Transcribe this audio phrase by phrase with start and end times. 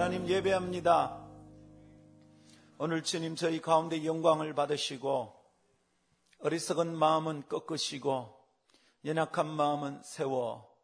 [0.00, 1.14] 하나님 예배합니다.
[2.78, 5.38] 오늘 주님 저희 가운데 영광을 받으시고
[6.38, 8.34] 어리석은 마음은 꺾으시고
[9.04, 10.74] 연약한 마음은 세워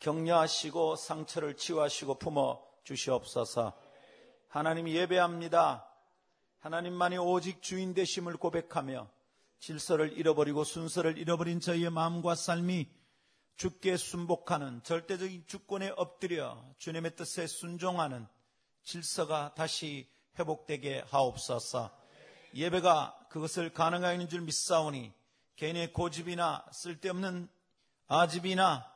[0.00, 3.78] 격려하시고 상처를 치유하시고 품어 주시옵소서.
[4.48, 5.88] 하나님 예배합니다.
[6.58, 9.08] 하나님만이 오직 주인 되심을 고백하며
[9.60, 12.88] 질서를 잃어버리고 순서를 잃어버린 저희의 마음과 삶이
[13.54, 18.26] 주께 순복하는 절대적인 주권에 엎드려 주님의 뜻에 순종하는
[18.88, 21.90] 질서가 다시 회복되게 하옵소서.
[22.54, 25.12] 예배가 그것을 가능하게 하는 줄 믿사오니
[25.56, 27.50] 개인의 고집이나 쓸데없는
[28.06, 28.90] 아집이나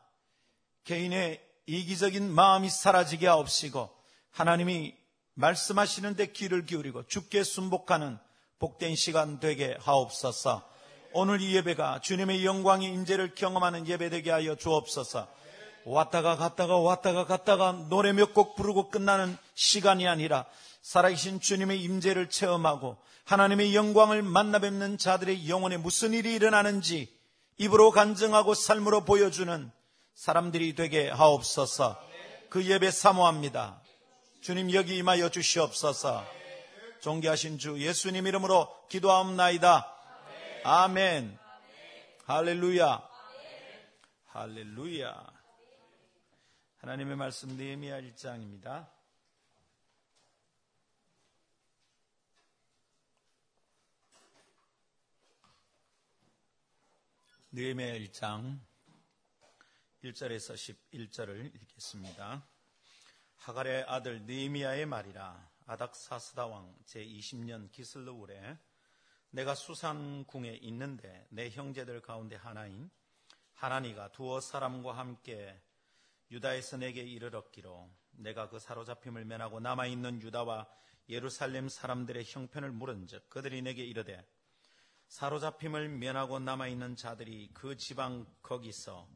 [0.84, 3.91] 개인의 이기적인 마음이 사라지게 하옵시고
[4.30, 4.97] 하나님이
[5.34, 8.19] 말씀하시는데 귀를 기울이고 주께 순복하는
[8.61, 10.66] 복된 시간 되게 하옵소서.
[11.12, 15.41] 오늘 이 예배가 주님의 영광의 인재를 경험하는 예배 되게 하여 주옵소서.
[15.84, 20.46] 왔다가 갔다가 왔다가 갔다가 노래 몇 곡 부르고 끝나는 시간이 아니라
[20.82, 27.12] 살아계신 주님의 임재를 체험하고 하나님의 영광을 만나 뵙는 자들의 영혼에 무슨 일이 일어나는지
[27.58, 29.70] 입으로 간증하고 삶으로 보여주는
[30.14, 32.00] 사람들이 되게 하옵소서.
[32.50, 33.80] 그 예배 사모합니다.
[34.41, 36.25] 주님 여기 임하여 주시옵소서.
[37.00, 39.86] 존귀하신 주 예수님 이름으로 기도하옵나이다.
[40.64, 41.38] 아멘.
[42.27, 43.03] 할렐루야.
[44.27, 45.41] 할렐루야.
[46.84, 48.91] 하나님의 말씀 느헤미야 1장입니다.
[57.53, 58.58] 느헤미야 1장
[60.03, 62.44] 1절에서 11절을 읽겠습니다.
[63.36, 68.58] 하갈의 아들 느헤미야의 말이라 아닥사스다 왕 제20년 기슬르울에
[69.30, 72.91] 내가 수산궁에 있는데 내 형제들 가운데 하나인
[73.55, 75.62] 하나니가 두어 사람과 함께
[76.33, 80.66] 유다에서 내게 이르렀기로 내가 그 사로잡힘을 면하고 남아있는 유다와
[81.11, 84.27] 예루살렘 사람들의 형편을 물은즉 그들이 내게 이르되
[85.08, 89.06] 사로잡힘을 면하고 남아있는 자들이 그 지방 거기서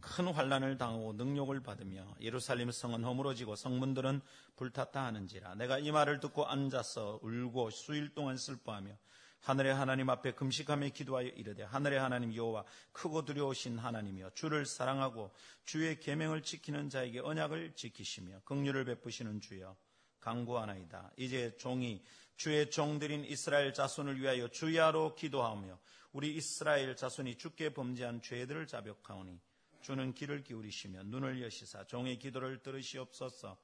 [0.00, 4.20] 큰 환란을 당하고 능욕을 받으며 예루살렘 성은 허물어지고 성문들은
[4.56, 8.96] 불탔다 하는지라 내가 이 말을 듣고 앉아서 울고 수일 동안 슬퍼하며
[9.40, 15.32] 하늘의 하나님 앞에 금식하며 기도하여 이르되 하늘의 하나님 여호와 크고 두려우신 하나님이여 주를 사랑하고
[15.64, 19.76] 주의 계명을 지키는 자에게 언약을 지키시며 긍휼을 베푸시는 주여
[20.20, 21.12] 강구하나이다.
[21.16, 22.04] 이제 종이
[22.36, 25.78] 주의 종들인 이스라엘 자손을 위하여 주야로 기도하며
[26.12, 29.40] 우리 이스라엘 자손이 주께 범죄한 죄들을 자백하오니
[29.80, 33.56] 주는 귀를 기울이시며 눈을 여시사 종의 기도를 들으시옵소서.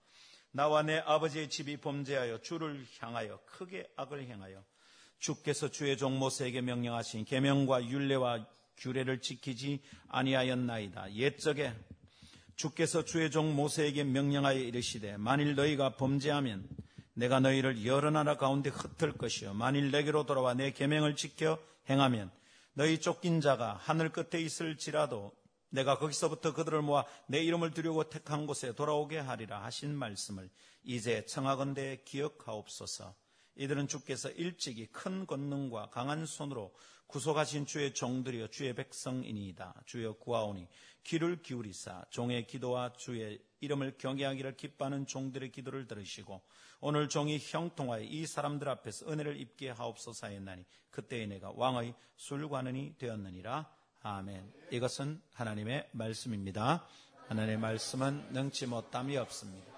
[0.52, 4.64] 나와 내 아버지의 집이 범죄하여 주를 향하여 크게 악을 행하여
[5.18, 8.46] 주께서 주의 종 모세에게 명령하신 계명과 율례와
[8.76, 11.14] 규례를 지키지 아니하였나이다.
[11.14, 11.72] 옛적에
[12.56, 16.68] 주께서 주의 종 모세에게 명령하여 이르시되 만일 너희가 범죄하면
[17.14, 22.30] 내가 너희를 여러 나라 가운데 흩을 것이요 만일 내게로 돌아와 내 계명을 지켜 행하면
[22.74, 25.32] 너희 쫓긴 자가 하늘 끝에 있을지라도
[25.70, 30.48] 내가 거기서부터 그들을 모아 내 이름을 두려고 택한 곳에 돌아오게 하리라 하신 말씀을
[30.84, 33.14] 이제 청하건대 기억하옵소서.
[33.56, 36.74] 이들은 주께서 일찍이 큰 권능과 강한 손으로
[37.06, 39.82] 구속하신 주의 종들이여 주의 백성이니이다.
[39.86, 40.68] 주여 구하오니
[41.04, 46.42] 귀를 기울이사 종의 기도와 주의 이름을 경외하기를 기뻐하는 종들의 기도를 들으시고
[46.80, 53.70] 오늘 종이 형통하여 이 사람들 앞에서 은혜를 입게 하옵소서 했나니 그때에 내가 왕의 술관원이 되었느니라.
[54.02, 54.52] 아멘.
[54.70, 56.86] 이것은 하나님의 말씀입니다.
[57.28, 59.72] 하나님의 말씀은 능치 못함이 없습니다.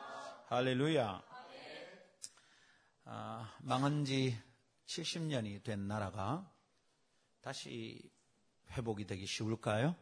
[0.49, 1.38] 할렐루야.
[3.11, 4.39] 아, 망한 지
[4.85, 6.53] 70년이 된 나라가
[7.41, 8.13] 다시
[8.73, 9.97] 회복이 되기 쉬울까요?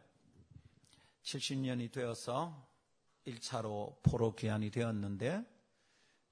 [1.23, 2.69] 70년이 되어서
[3.25, 5.41] 1차로 포로 귀환이 되었는데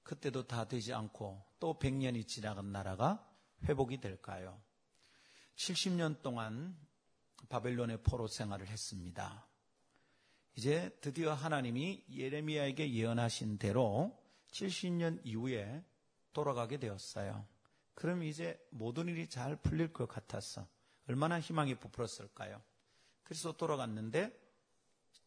[0.02, 3.26] 그때도 다 되지 않고 또 100년이 지나간 나라가
[3.64, 4.60] 회복이 될까요?
[5.54, 6.76] 70년 동안
[7.48, 9.48] 바벨론의 포로 생활을 했습니다.
[10.56, 15.82] 이제 드디어 하나님이 예레미야에게 예언하신 대로 70년 이후에
[16.36, 17.46] 돌아가게 되었어요.
[17.94, 20.68] 그럼 이제 모든 일이 잘 풀릴 것 같았어.
[21.08, 22.60] 얼마나 희망이 부풀었을까요?
[23.24, 24.38] 그래서 돌아갔는데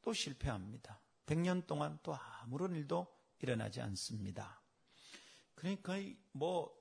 [0.03, 0.99] 또 실패합니다.
[1.25, 3.07] 100년 동안 또 아무런 일도
[3.39, 4.61] 일어나지 않습니다.
[5.55, 5.95] 그러니까
[6.31, 6.77] 뭐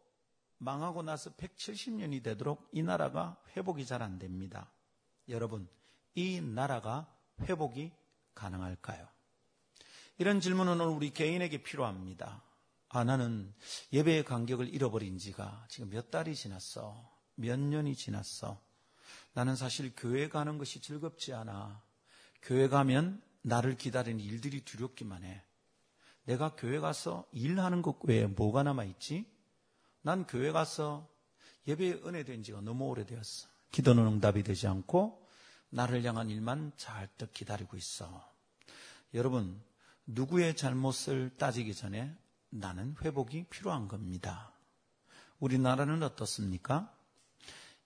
[0.58, 4.70] 망하고 나서 170년이 되도록 이 나라가 회복이 잘 안 됩니다.
[5.30, 5.66] 여러분,
[6.14, 7.10] 이 나라가
[7.40, 7.92] 회복이
[8.34, 9.08] 가능할까요?
[10.18, 12.42] 이런 질문은 오늘 우리 개인에게 필요합니다.
[12.90, 13.52] 아, 나는
[13.92, 17.10] 예배의 간격을 잃어버린 지가 지금 몇 달이 지났어.
[17.34, 18.60] 몇 년이 지났어.
[19.34, 21.82] 나는 사실 교회 가는 것이 즐겁지 않아.
[22.42, 25.44] 교회 가면 나를 기다리는 일들이 두렵기만 해.
[26.24, 29.26] 내가 교회 가서 일하는 것 외에 뭐가 남아있지?
[30.02, 31.08] 난 교회 가서
[31.66, 33.48] 예배에 은혜된 지가 너무 오래되었어.
[33.70, 35.26] 기도는 응답이 되지 않고
[35.70, 38.26] 나를 향한 일만 잘떡 기다리고 있어.
[39.14, 39.62] 여러분,
[40.06, 42.16] 누구의 잘못을 따지기 전에
[42.50, 44.52] 나는 회복이 필요한 겁니다.
[45.38, 46.94] 우리나라는 어떻습니까?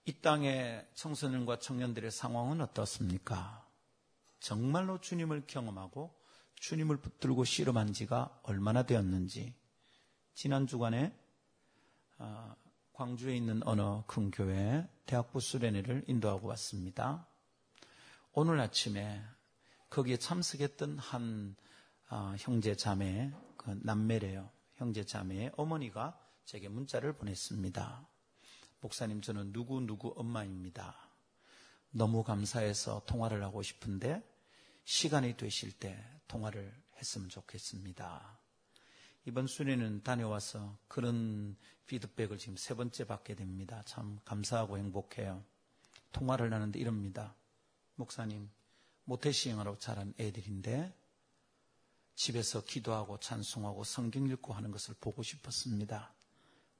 [0.05, 3.65] 이 땅의 청소년과 청년들의 상황은 어떻습니까?
[4.39, 6.13] 정말로 주님을 경험하고
[6.55, 9.53] 주님을 붙들고 씨름한 지가 얼마나 되었는지
[10.33, 11.17] 지난 주간에
[12.17, 12.55] 아,
[12.93, 17.27] 광주에 있는 어느 큰 교회 대학부 수련회를 인도하고 왔습니다.
[18.33, 19.23] 오늘 아침에
[19.89, 21.55] 거기에 참석했던 한
[22.09, 23.31] 아, 형제 자매
[23.63, 24.49] 그 남매래요.
[24.75, 28.07] 형제 자매의 어머니가 제게 문자를 보냈습니다.
[28.81, 30.95] 목사님 저는 누구 누구 엄마입니다.
[31.91, 34.21] 너무 감사해서 통화를 하고 싶은데
[34.83, 38.39] 시간이 되실 때 통화를 했으면 좋겠습니다.
[39.25, 41.55] 이번 순회는 다녀와서 그런
[41.87, 43.81] 피드백을 지금 세 번째 받게 됩니다.
[43.85, 45.41] 참 감사하고 행복해요.
[46.11, 47.33] 통화를 하는데 이럽니다.
[47.95, 48.49] 목사님,
[49.05, 50.93] 모태시행하러 자란 애들인데
[52.15, 56.13] 집에서 기도하고 찬송하고 성경 읽고 하는 것을 보고 싶었습니다.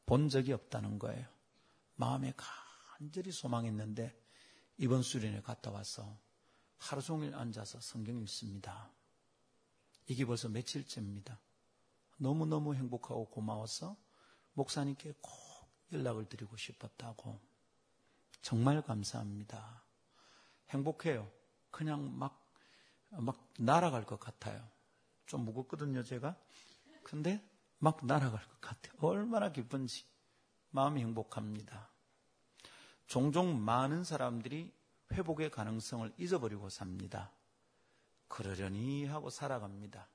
[0.06, 1.28] 본 적이 없다는 거예요.
[1.96, 2.34] 마음에
[2.98, 4.16] 간절히 소망했는데
[4.78, 6.18] 이번 수련회 갔다 와서
[6.78, 8.92] 하루 종일 앉아서 성경 읽습니다.
[10.08, 11.40] 이게 벌써 며칠째입니다.
[12.18, 13.96] 너무너무 행복하고 고마워서
[14.54, 15.32] 목사님께 꼭
[15.92, 17.40] 연락을 드리고 싶었다고.
[18.42, 19.84] 정말 감사합니다.
[20.70, 21.32] 행복해요.
[21.72, 22.46] 그냥 막,
[23.10, 24.68] 막 날아갈 것 같아요.
[25.26, 26.36] 좀 무겁거든요, 제가.
[27.04, 27.44] 근데
[27.80, 28.94] 막 날아갈 것 같아요.
[29.00, 30.06] 얼마나 기쁜지.
[30.72, 31.90] 마음이 행복합니다.
[33.08, 34.74] 종종 많은 사람들이
[35.12, 37.32] 회복의 가능성을 잊어버리고 삽니다.
[38.28, 40.08] 그러려니 하고 살아갑니다.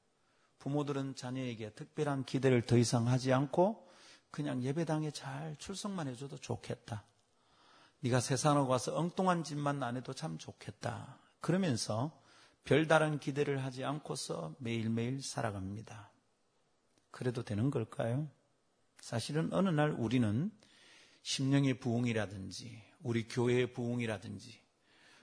[0.59, 3.89] 부모들은 자녀에게 특별한 기대를 더 이상 하지 않고
[4.31, 7.05] 그냥 예배당에 잘 출석만 해줘도 좋겠다.
[8.01, 11.19] 네가 세상으로 가서 엉뚱한 짓만 안 해도 참 좋겠다.
[11.41, 12.21] 그러면서
[12.69, 16.11] 별다른 기대를 하지 않고서 매일매일 살아갑니다.
[17.11, 18.29] 그래도 되는 걸까요?
[19.01, 20.51] 사실은 어느 날 우리는
[21.23, 24.61] 심령의 부흥이라든지 우리 교회의 부흥이라든지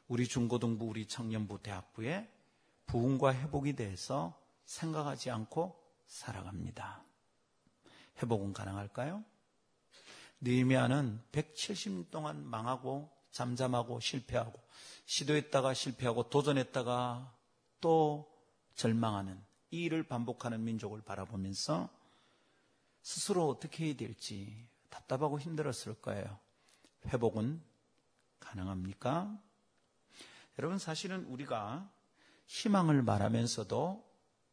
[0.07, 2.27] 우리 중고등부, 우리 청년부, 대학부의
[2.87, 7.03] 부흥과 회복이 대해서 생각하지 않고 살아갑니다.
[8.23, 9.23] 회복은 가능할까요?
[10.41, 14.59] 느헤미야는 170년 동안 망하고 잠잠하고 실패하고
[15.05, 17.34] 시도했다가 실패하고 도전했다가
[17.85, 18.27] 또
[18.73, 19.39] 절망하는
[19.69, 21.87] 이 일을 반복하는 민족을 바라보면서
[23.03, 26.39] 스스로 어떻게 해야 될지 답답하고 힘들었을 거예요.
[27.05, 27.61] 회복은
[28.39, 29.39] 가능합니까?
[30.57, 31.87] 여러분 사실은 우리가
[32.47, 34.03] 희망을 말하면서도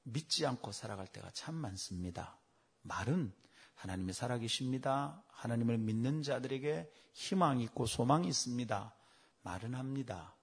[0.03, 2.39] 믿지 않고 살아갈 때가 참 많습니다.
[2.83, 3.33] 말은
[3.77, 5.25] 하나님이 살아계십니다.
[5.29, 8.95] 하나님을 믿는 자들에게 희망이 있고 소망이 있습니다.
[9.41, 10.37] 말은 합니다.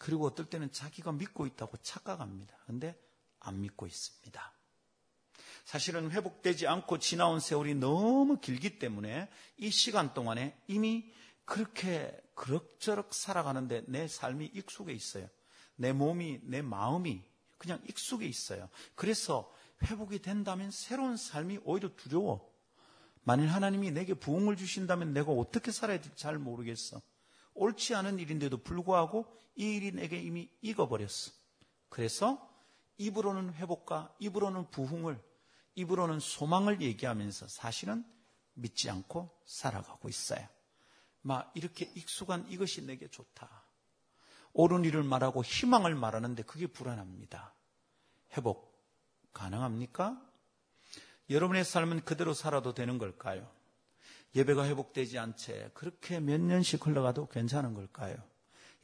[0.00, 2.56] 그리고 어떨 때는 자기가 믿고 있다고 착각합니다.
[2.66, 2.98] 근데
[3.38, 4.52] 안 믿고 있습니다.
[5.66, 11.12] 사실은 회복되지 않고 지나온 세월이 너무 길기 때문에 이 시간 동안에 이미
[11.44, 15.28] 그렇게 그럭저럭 살아가는데 내 삶이 익숙해 있어요.
[15.76, 17.22] 내 몸이, 내 마음이
[17.58, 18.70] 그냥 익숙해 있어요.
[18.94, 22.50] 그래서 회복이 된다면 새로운 삶이 오히려 두려워.
[23.22, 27.02] 만일 하나님이 내게 부흥을 주신다면 내가 어떻게 살아야 될지 잘 모르겠어.
[27.54, 29.26] 옳지 않은 일인데도 불구하고
[29.56, 31.32] 이 일이 내게 이미 익어버렸어.
[31.88, 32.48] 그래서
[32.98, 35.20] 입으로는 회복과 입으로는 부흥을,
[35.74, 38.04] 입으로는 소망을 얘기하면서 사실은
[38.54, 40.46] 믿지 않고 살아가고 있어요.
[41.22, 43.64] 막 이렇게 익숙한 이것이 내게 좋다.
[44.52, 47.54] 옳은 일을 말하고 희망을 말하는데 그게 불안합니다.
[48.36, 48.70] 회복
[49.32, 50.20] 가능합니까?
[51.28, 53.50] 여러분의 삶은 그대로 살아도 되는 걸까요?
[54.34, 58.16] 예배가 회복되지 않채 그렇게 몇 년씩 흘러가도 괜찮은 걸까요?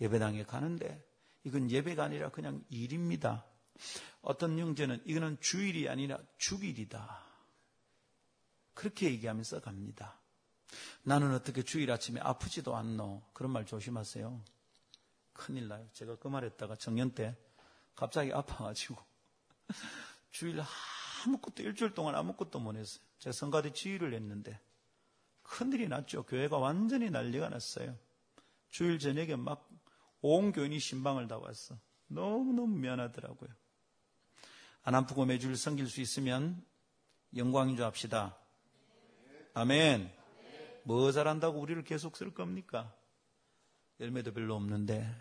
[0.01, 1.05] 예배당에 가는데
[1.45, 3.45] 이건 예배가 아니라 그냥 일입니다.
[4.23, 7.25] 어떤 형제는 이거는 주일이 아니라 주일이다.
[8.75, 10.19] 그렇게 얘기하면서 갑니다.
[11.03, 13.23] 나는 어떻게 주일 아침에 아프지도 않노?
[13.33, 14.43] 그런 말 조심하세요.
[15.33, 15.89] 큰일 나요.
[15.93, 17.37] 제가 그 말했다가 정년 때
[17.95, 18.97] 갑자기 아파가지고
[20.33, 20.61] 주일
[21.25, 23.05] 아무것도 일주일 동안 아무것도 못 했어요.
[23.19, 24.61] 제가 성가대 지휘를 했는데
[25.49, 26.25] 큰일이 났죠.
[26.25, 27.97] 교회가 완전히 난리가 났어요.
[28.69, 29.67] 주일 저녁에 막
[30.23, 31.79] 온 교인이 신방을 다 왔어.
[32.09, 33.51] 너무너무 미안하더라고요.
[34.83, 36.65] 안 아프고 매주일 섬길 수 있으면
[37.37, 38.37] 영광인 줄 합시다.
[39.55, 40.13] 아멘.
[40.85, 42.93] 뭐 잘한다고 우리를 계속 쓸 겁니까?
[44.01, 45.15] 열매도 별로 없는데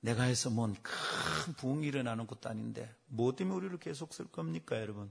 [0.00, 5.10] 내가 해서 뭔 큰 부흥이 일어나는 것도 아닌데 뭐 때문에 우리를 계속 쓸 겁니까 여러분?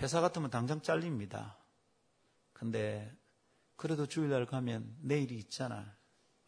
[0.00, 1.58] 회사 같으면 당장 잘립니다.
[2.54, 3.14] 근데
[3.76, 5.94] 그래도 주일날 가면 내일이 있잖아.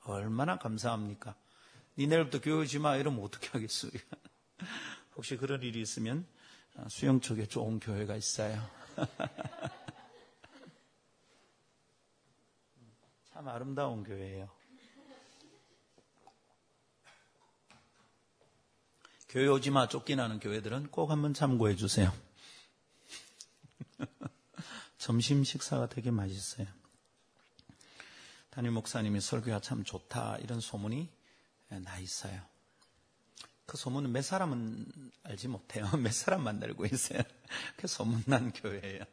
[0.05, 1.37] 얼마나 감사합니까?
[1.99, 3.93] 니 내일부터 교회 오지 마 이러면 어떻게 하겠어요?
[5.17, 6.27] 혹시 그런 일이 있으면
[6.89, 8.67] 수영 쪽에 좋은 교회가 있어요.
[13.33, 14.49] 참 아름다운 교회예요.
[19.29, 22.13] 교회 오지 마 쫓기나는 교회들은 꼭 한번 참고해 주세요.
[25.07, 26.67] 점심 식사가 되게 맛있어요.
[28.51, 31.09] 담임 목사님이 설교가 참 좋다 이런 소문이
[31.69, 32.43] 나 있어요.
[33.67, 34.85] 그 소문은 몇 사람은
[35.23, 35.89] 알지 못해요.
[36.03, 37.21] 몇 사람만 알고 있어요.
[37.77, 39.05] 그 소문난 교회예요.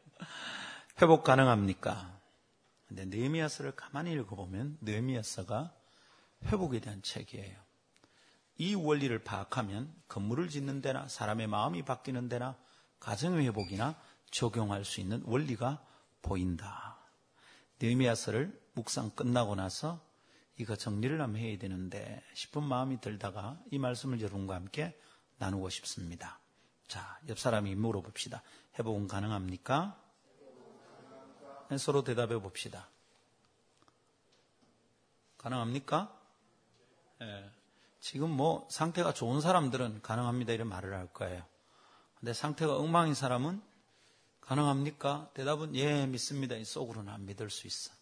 [1.00, 2.20] 회복 가능합니까?
[2.88, 5.72] 근데 느헤미야서를 가만히 읽어보면 느헤미야서가
[6.46, 7.56] 회복에 대한 책이에요.
[8.58, 12.58] 이 원리를 파악하면 건물을 짓는 데나 사람의 마음이 바뀌는 데나
[12.98, 13.96] 가정의 회복이나
[14.34, 15.80] 적용할 수 있는 원리가
[16.20, 16.98] 보인다.
[17.80, 20.00] 느헤미야서를 묵상 끝나고 나서
[20.56, 24.98] 이거 정리를 한번 해야 되는데 싶은 마음이 들다가 이 말씀을 여러분과 함께
[25.38, 26.40] 나누고 싶습니다.
[26.88, 28.42] 자, 옆 사람이 물어봅시다.
[28.76, 30.00] 회복은 가능합니까?
[31.70, 32.88] 네, 서로 대답해 봅시다.
[35.38, 36.12] 가능합니까?
[37.20, 37.50] 네.
[38.00, 41.44] 지금 뭐 상태가 좋은 사람들은 가능합니다 이런 말을 할 거예요.
[42.18, 43.73] 근데 상태가 엉망인 사람은
[44.46, 45.30] 가능합니까?
[45.32, 46.54] 대답은 예 믿습니다.
[46.54, 47.92] 이 속으로는 안 믿을 수 있어.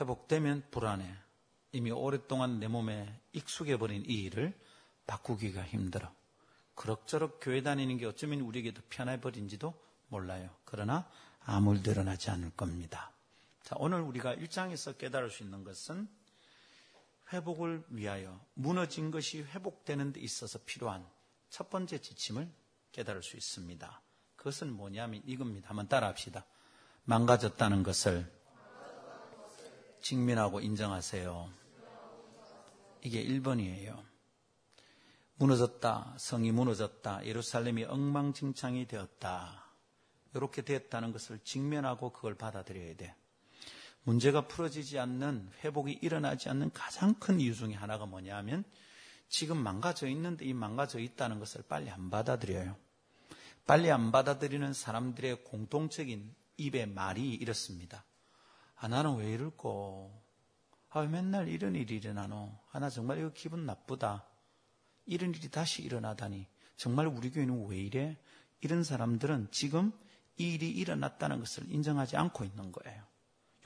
[0.00, 1.10] 회복되면 불안해.
[1.72, 4.58] 이미 오랫동안 내 몸에 익숙해버린 이 일을
[5.06, 6.12] 바꾸기가 힘들어.
[6.74, 9.74] 그럭저럭 교회 다니는 게 어쩌면 우리에게 도 편해버린지도
[10.08, 10.50] 몰라요.
[10.64, 13.10] 그러나 아무 일도 일어나지 않을 겁니다.
[13.62, 16.08] 자, 오늘 우리가 일장에서 깨달을 수 있는 것은
[17.32, 21.06] 회복을 위하여 무너진 것이 회복되는 데 있어서 필요한
[21.48, 22.50] 첫 번째 지침을
[22.92, 24.02] 깨달을 수 있습니다.
[24.48, 25.68] 그것은 뭐냐면 이겁니다.
[25.68, 26.46] 한번 따라 합시다.
[27.04, 28.30] 망가졌다는 것을
[30.00, 31.50] 직면하고 인정하세요.
[33.02, 34.02] 이게 1번이에요.
[35.34, 36.14] 무너졌다.
[36.18, 37.26] 성이 무너졌다.
[37.26, 39.66] 예루살렘이 엉망진창이 되었다.
[40.34, 43.14] 이렇게 되었다는 것을 직면하고 그걸 받아들여야 돼.
[44.04, 48.64] 문제가 풀어지지 않는 회복이 일어나지 않는 가장 큰 이유 중에 하나가 뭐냐면
[49.28, 52.87] 지금 망가져 있는데 이 망가져 있다는 것을 빨리 안 받아들여요.
[53.68, 58.02] 빨리 안 받아들이는 사람들의 공통적인 입의 말이 이렇습니다.
[58.76, 60.10] 아, 나는 왜 이럴꼬?
[60.88, 62.50] 아, 왜 맨날 이런 일이 일어나노?
[62.72, 64.24] 아, 나 정말 이거 기분 나쁘다.
[65.04, 66.46] 이런 일이 다시 일어나다니.
[66.78, 68.16] 정말 우리 교회는 왜 이래?
[68.62, 69.92] 이런 사람들은 지금
[70.38, 73.02] 이 일이 일어났다는 것을 인정하지 않고 있는 거예요.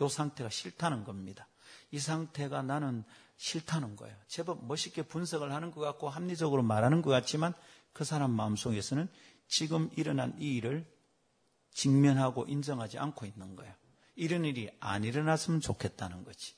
[0.00, 1.46] 이 상태가 싫다는 겁니다.
[1.92, 3.04] 이 상태가 나는
[3.36, 4.16] 싫다는 거예요.
[4.26, 7.54] 제법 멋있게 분석을 하는 것 같고 합리적으로 말하는 것 같지만
[7.92, 9.08] 그 사람 마음속에서는
[9.52, 10.86] 지금 일어난 이 일을
[11.72, 13.74] 직면하고 인정하지 않고 있는 거예요.
[14.16, 16.54] 이런 일이 안 일어났으면 좋겠다는 거지.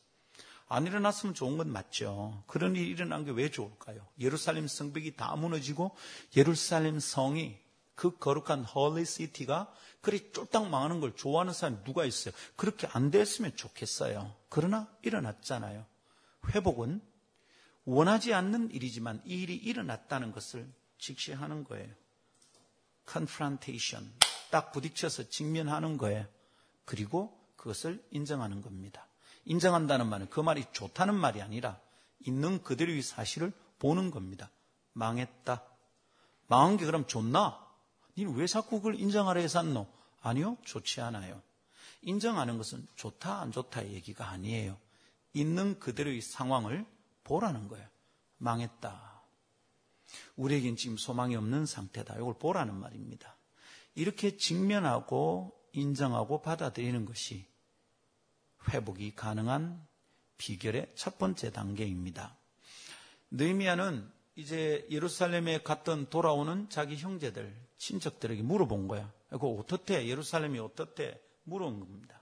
[0.68, 2.44] 안 일어났으면 좋은 건 맞죠.
[2.46, 4.06] 그런 일이 일어난 게 왜 좋을까요?
[4.20, 5.96] 예루살렘 성벽이 다 무너지고
[6.36, 7.58] 예루살렘 성이
[7.96, 12.32] 그 거룩한 holy city가 그리 쫄딱 망하는 걸 좋아하는 사람이 누가 있어요?
[12.54, 14.32] 그렇게 안 됐으면 좋겠어요.
[14.48, 15.84] 그러나 일어났잖아요.
[16.50, 17.02] 회복은
[17.86, 21.92] 원하지 않는 일이지만 이 일이 일어났다는 것을 직시하는 거예요.
[23.08, 24.12] Confrontation.
[24.50, 26.26] 딱 부딪혀서 직면하는 거예요.
[26.84, 29.06] 그리고 그것을 인정하는 겁니다.
[29.44, 31.78] 인정한다는 말은 그 말이 좋다는 말이 아니라
[32.20, 34.50] 있는 그대로의 사실을 보는 겁니다.
[34.92, 35.62] 망했다.
[36.46, 37.60] 망한 게 그럼 좋나?
[38.16, 39.86] 니는 왜 자꾸 그걸 인정하려 샀노?
[40.22, 41.42] 아니요, 좋지 않아요.
[42.02, 44.78] 인정하는 것은 좋다, 안 좋다의 얘기가 아니에요.
[45.32, 46.86] 있는 그대로의 상황을
[47.24, 47.86] 보라는 거예요.
[48.38, 49.13] 망했다.
[50.36, 52.16] 우리에겐 지금 소망이 없는 상태다.
[52.16, 53.36] 이걸 보라는 말입니다.
[53.94, 57.46] 이렇게 직면하고 인정하고 받아들이는 것이
[58.68, 59.86] 회복이 가능한
[60.36, 62.36] 비결의 첫 번째 단계입니다.
[63.30, 69.12] 느미아는 이제 예루살렘에 갔던 돌아오는 자기 형제들, 친척들에게 물어본 거야.
[69.30, 70.06] 그 어떻대?
[70.06, 71.20] 예루살렘이 어떻대?
[71.44, 72.20] 물어본 겁니다.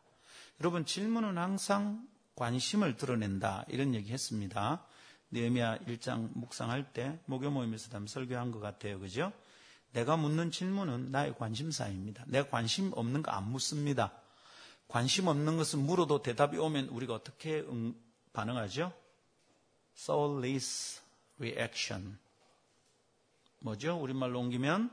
[0.60, 4.84] 여러분 질문은 항상 관심을 드러낸다 이런 얘기 했습니다.
[5.32, 9.00] 느헤미야 1장 묵상할 때 목요 모임에서도 한번 설교한 것 같아요.
[9.00, 9.32] 그죠?
[9.92, 12.24] 내가 묻는 질문은 나의 관심사입니다.
[12.28, 14.12] 내가 관심 없는 거 안 묻습니다.
[14.88, 17.94] 관심 없는 것은 물어도 대답이 오면 우리가 어떻게 응,
[18.32, 18.92] 반응하죠?
[19.96, 21.00] soulless
[21.38, 22.18] reaction.
[23.60, 23.98] 뭐죠?
[24.00, 24.90] 우리말로 옮기면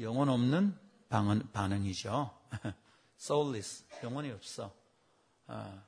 [0.00, 2.30] 영혼 없는 반응, 반응이죠.
[3.20, 3.84] soulless.
[4.02, 4.74] 영혼이 없어.
[5.46, 5.82] 아,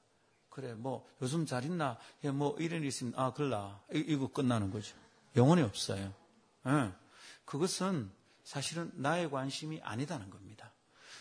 [0.59, 1.97] 그래, 뭐, 요즘 잘 있나?
[2.25, 3.81] 예, 뭐, 이런 일이 있으면, 아, 글라.
[3.93, 4.97] 이, 거 끝나는 거죠.
[5.37, 6.13] 영혼이 없어요.
[6.67, 6.93] 예.
[7.45, 8.11] 그것은
[8.43, 10.73] 사실은 나의 관심이 아니다는 겁니다.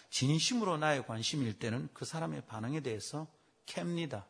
[0.10, 3.28] 진심으로 나의 관심일 때는 그 사람의 반응에 대해서
[3.68, 4.26] 캡니다.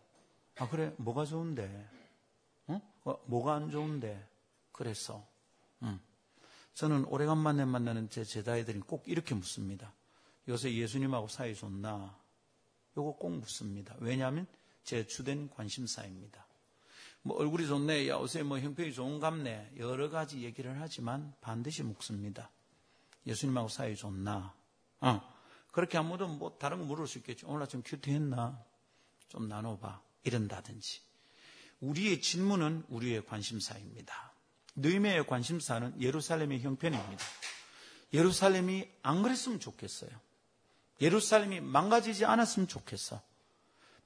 [0.57, 1.89] 아, 그래, 뭐가 좋은데?
[2.67, 2.81] 어?
[3.05, 4.27] 어 뭐가 안 좋은데?
[4.73, 5.25] 그래서,
[5.83, 6.01] 음.
[6.73, 9.93] 저는 오래간만에 만나는 제 제자애들이 꼭 이렇게 묻습니다.
[10.49, 12.13] 요새 예수님하고 사이 좋나?
[12.97, 13.95] 요거 꼭 묻습니다.
[13.99, 14.47] 왜냐하면
[14.87, 16.47] 제 주된 관심사입니다.
[17.21, 19.73] 뭐 얼굴이 좋네, 야, 요새 뭐 형편이 좋은갑네.
[19.79, 22.49] 여러 가지 얘기를 하지만 반드시 묻습니다.
[23.25, 24.55] 예수님하고 사이 좋나?
[25.01, 25.33] 어.
[25.73, 27.49] 그렇게 안 묻으면 뭐 다른 거 물을 수 있겠죠.
[27.49, 28.63] 오늘 아침 큐티했나?
[29.27, 30.01] 좀 나눠봐.
[30.23, 31.01] 이런다든지.
[31.81, 34.31] 우리의 질문은 우리의 관심사입니다.
[34.77, 37.25] 느헤미야의 관심사는 예루살렘의 형편입니다.
[38.13, 40.11] 예루살렘이 안 그랬으면 좋겠어요.
[41.01, 43.21] 예루살렘이 망가지지 않았으면 좋겠어.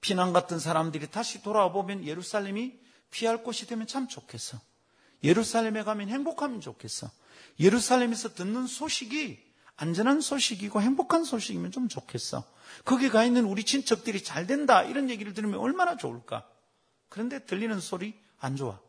[0.02, 2.80] 피난 같은 사람들이 다시 돌아와 보면 예루살렘이
[3.12, 4.60] 피할 곳이 되면 참 좋겠어.
[5.24, 7.10] 예루살렘에 가면 행복하면 좋겠어.
[7.60, 12.44] 예루살렘에서 듣는 소식이 안전한 소식이고 행복한 소식이면 좀 좋겠어.
[12.86, 14.84] 거기 가 있는 우리 친척들이 잘 된다.
[14.84, 16.48] 이런 얘기를 들으면 얼마나 좋을까.
[17.10, 18.80] 그런데 들리는 소리 안 좋아.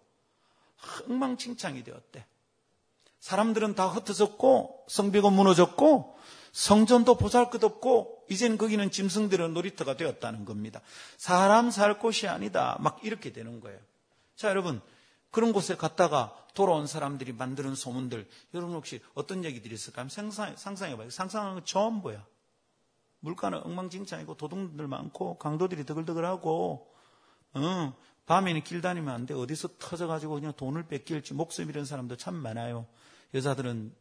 [0.77, 2.25] 흥망칭창이 되었대.
[3.21, 6.19] 사람들은 다 흩어졌고 성벽은 무너졌고
[6.53, 10.81] 성전도 보잘 것 없고 이젠 거기는 짐승들의 놀이터가 되었다는 겁니다.
[11.17, 12.77] 사람 살 곳이 아니다.
[12.81, 13.79] 막 이렇게 되는 거예요.
[14.37, 14.81] 자 여러분
[15.31, 20.09] 그런 곳에 갔다가 돌아온 사람들이 만드는 소문들 여러분 혹시 어떤 얘기들이 있을까요?
[20.11, 21.11] 상상, 상상해봐요.
[21.11, 22.25] 상상하는 건 전부야.
[23.21, 26.93] 물가는 엉망진창이고 도둑들 많고 강도들이 드글드글하고
[27.55, 27.95] 어,
[28.27, 29.33] 밤에는 길 다니면 안 돼.
[29.35, 32.87] 어디서 터져가지고 그냥 돈을 뺏길지 목숨 잃은 사람도 참 많아요.
[33.33, 33.95] 여자들은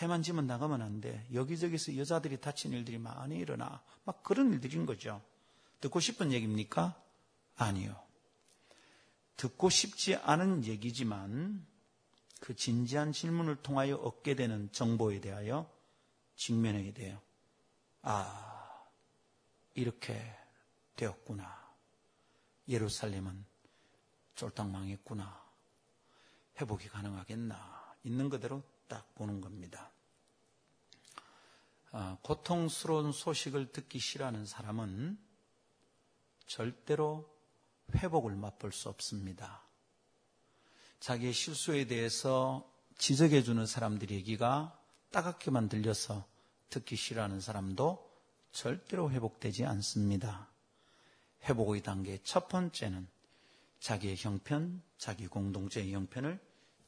[0.00, 1.26] 해만 지면 나가면 안 돼.
[1.32, 3.82] 여기저기서 여자들이 다친 일들이 많이 일어나.
[4.04, 5.22] 막 그런 일들인 거죠.
[5.80, 7.00] 듣고 싶은 얘기입니까?
[7.56, 7.96] 아니요.
[9.36, 11.66] 듣고 싶지 않은 얘기지만
[12.40, 15.70] 그 진지한 질문을 통하여 얻게 되는 정보에 대하여
[16.36, 17.20] 직면하게 돼요.
[18.02, 18.84] 아,
[19.74, 20.20] 이렇게
[20.96, 21.66] 되었구나.
[22.68, 23.44] 예루살렘은
[24.34, 25.44] 쫄딱 망했구나.
[26.60, 27.94] 회복이 가능하겠나.
[28.04, 29.90] 있는 그대로 딱 보는 겁니다.
[31.92, 35.18] 아, 고통스러운 소식을 듣기 싫어하는 사람은
[36.46, 37.28] 절대로
[37.94, 39.62] 회복을 맛볼 수 없습니다.
[41.00, 44.78] 자기의 실수에 대해서 지적해 주는 사람들 얘기가
[45.10, 46.26] 따갑게만 들려서
[46.70, 48.10] 듣기 싫어하는 사람도
[48.52, 50.48] 절대로 회복되지 않습니다.
[51.44, 53.06] 회복의 단계 첫 번째는
[53.80, 56.40] 자기의 형편, 자기 공동체의 형편을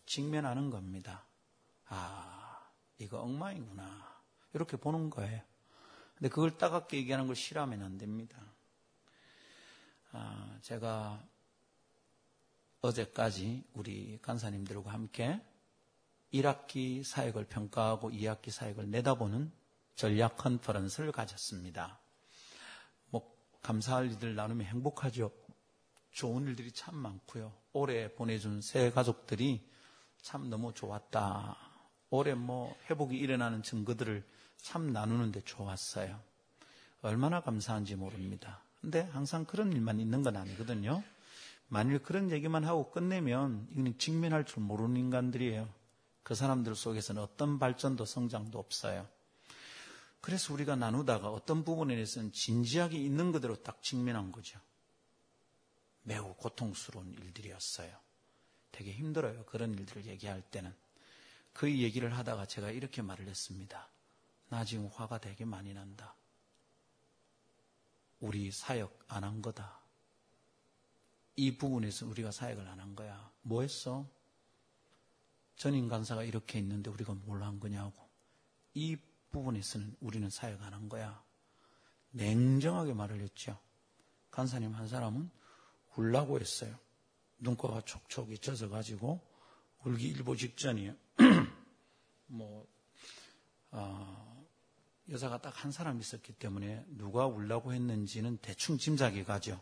[0.06, 1.27] 직면하는 겁니다.
[1.88, 4.22] 아, 이거 엉망이구나.
[4.54, 5.42] 이렇게 보는 거예요.
[6.14, 8.38] 근데 그걸 따갑게 얘기하는 걸 싫어하면 안 됩니다.
[10.12, 11.22] 아, 제가
[12.80, 15.40] 어제까지 우리 간사님들과 함께
[16.32, 19.52] 1학기 사역을 평가하고 2학기 사역을 내다보는
[19.94, 22.00] 전략 컨퍼런스를 가졌습니다.
[23.10, 25.32] 뭐 감사할 일들 나누면 행복하죠.
[26.10, 27.52] 좋은 일들이 참 많고요.
[27.72, 29.68] 올해 보내준 새 가족들이
[30.22, 31.67] 참 너무 좋았다.
[32.10, 34.24] 올해 뭐 회복이 일어나는 증거들을
[34.56, 36.18] 참 나누는데 좋았어요.
[37.02, 38.62] 얼마나 감사한지 모릅니다.
[38.80, 41.02] 근데 항상 그런 일만 있는 건 아니거든요.
[41.68, 45.68] 만일 그런 얘기만 하고 끝내면 이건 직면할 줄 모르는 인간들이에요.
[46.22, 49.06] 그 사람들 속에서는 어떤 발전도 성장도 없어요.
[50.20, 54.58] 그래서 우리가 나누다가 어떤 부분에 대해서는 진지하게 있는 그대로 딱 직면한 거죠.
[56.02, 57.94] 매우 고통스러운 일들이었어요.
[58.72, 59.44] 되게 힘들어요.
[59.44, 60.74] 그런 일들을 얘기할 때는.
[61.58, 63.90] 그 얘기를 하다가 제가 이렇게 말을 했습니다.
[64.48, 66.14] 나 지금 화가 되게 많이 난다.
[68.20, 69.80] 우리 사역 안 한 거다.
[71.34, 73.32] 이 부분에서 우리가 사역을 안 한 거야.
[73.42, 74.08] 뭐 했어?
[75.56, 78.08] 전임 간사가 이렇게 있는데 우리가 뭘 한 거냐고.
[78.74, 78.96] 이
[79.32, 81.24] 부분에서는 우리는 사역 안 한 거야.
[82.12, 83.58] 냉정하게 말을 했죠.
[84.30, 85.28] 간사님 한 사람은
[85.96, 86.78] 울라고 했어요.
[87.38, 89.20] 눈가가 촉촉이 젖어가지고
[89.84, 91.07] 울기 일보 직전이에요.
[92.26, 92.66] 뭐,
[93.70, 94.46] 어,
[95.10, 99.60] 여자가 딱 한 사람 있었기 때문에 누가 울라고 했는지는 대충 짐작이 가죠.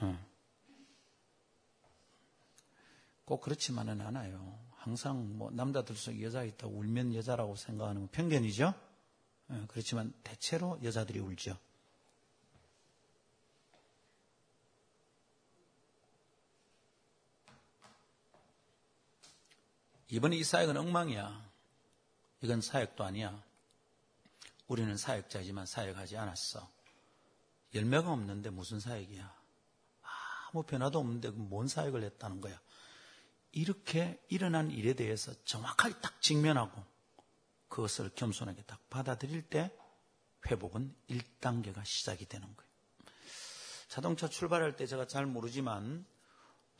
[0.00, 0.26] 어.
[3.24, 4.58] 꼭 그렇지만은 않아요.
[4.76, 8.74] 항상 뭐 남자들 속에 여자 있다 울면 여자라고 생각하는 건 편견이죠.
[9.48, 11.56] 어, 그렇지만 대체로 여자들이 울죠.
[20.10, 21.50] 이번에 이 사역은 엉망이야.
[22.40, 23.42] 이건 사역도 아니야.
[24.66, 26.68] 우리는 사역자지만 사역하지 않았어.
[27.74, 29.38] 열매가 없는데 무슨 사역이야?
[30.50, 32.58] 아무 변화도 없는데 뭔 사역을 했다는 거야?
[33.52, 36.82] 이렇게 일어난 일에 대해서 정확하게 딱 직면하고
[37.68, 39.70] 그것을 겸손하게 딱 받아들일 때
[40.46, 42.68] 회복은 1단계가 시작이 되는 거예요.
[43.88, 46.06] 자동차 출발할 때 제가 잘 모르지만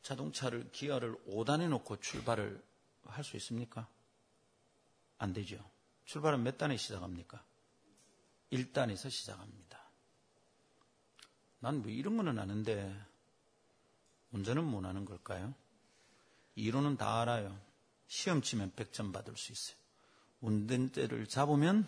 [0.02, 2.62] 자동차를 기어를 5단에 놓고 출발을
[3.08, 3.88] 할 수 있습니까?
[5.18, 5.58] 안 되죠.
[6.04, 7.42] 출발은 몇 단에 시작합니까?
[8.52, 9.78] 1단에서 시작합니다.
[11.60, 12.96] 난 뭐 이런 거는 아는데
[14.30, 15.54] 운전은 못 하는 걸까요?
[16.54, 17.58] 이론은 다 알아요.
[18.06, 19.76] 시험 치면 100점 받을 수 있어요.
[20.40, 21.86] 운전대를 잡으면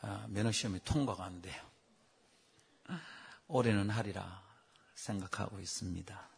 [0.00, 1.62] 아, 면허시험이 통과가 안 돼요.
[3.46, 4.42] 올해는 하리라
[4.94, 6.31] 생각하고 있습니다.